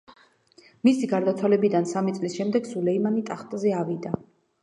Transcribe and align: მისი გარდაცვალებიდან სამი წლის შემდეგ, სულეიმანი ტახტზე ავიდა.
მისი 0.87 1.09
გარდაცვალებიდან 1.11 1.85
სამი 1.91 2.15
წლის 2.17 2.37
შემდეგ, 2.39 2.69
სულეიმანი 2.71 3.23
ტახტზე 3.27 3.77
ავიდა. 3.83 4.15